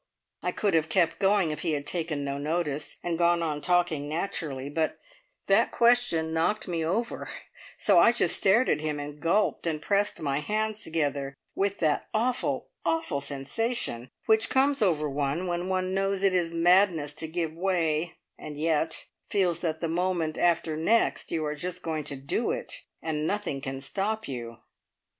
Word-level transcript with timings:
I 0.41 0.51
could 0.51 0.73
have 0.73 0.89
kept 0.89 1.19
going 1.19 1.51
if 1.51 1.59
he 1.59 1.73
had 1.73 1.85
taken 1.85 2.25
no 2.25 2.39
notice, 2.39 2.97
and 3.03 3.19
gone 3.19 3.43
on 3.43 3.61
talking 3.61 4.09
naturally; 4.09 4.67
but 4.67 4.97
that 5.45 5.69
question 5.71 6.33
knocked 6.33 6.67
me 6.67 6.83
over, 6.83 7.29
so 7.77 7.99
I 7.99 8.11
just 8.11 8.35
stared 8.37 8.67
at 8.67 8.81
him 8.81 8.99
and 8.99 9.19
gulped, 9.21 9.67
and 9.67 9.79
pressed 9.79 10.19
my 10.19 10.39
hands 10.39 10.83
together, 10.83 11.35
with 11.53 11.77
that 11.81 12.07
awful, 12.15 12.71
awful 12.83 13.21
sensation 13.21 14.09
which 14.25 14.49
comes 14.49 14.81
over 14.81 15.07
one 15.07 15.45
when 15.45 15.69
one 15.69 15.93
knows 15.93 16.23
it 16.23 16.33
is 16.33 16.51
madness 16.51 17.13
to 17.13 17.27
give 17.27 17.53
way, 17.53 18.17
and 18.39 18.57
yet 18.57 19.05
feels 19.29 19.59
that 19.61 19.81
the 19.81 19.87
moment 19.87 20.35
after 20.35 20.75
next 20.75 21.31
you 21.31 21.45
are 21.45 21.53
just 21.53 21.83
going 21.83 22.03
to 22.05 22.15
do 22.15 22.49
it, 22.49 22.87
and 23.03 23.27
nothing 23.27 23.61
can 23.61 23.79
stop 23.79 24.27
you! 24.27 24.57